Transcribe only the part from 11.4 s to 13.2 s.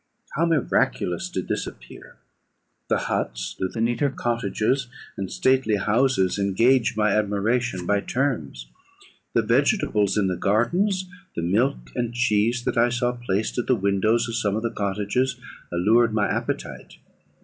milk and cheese that I saw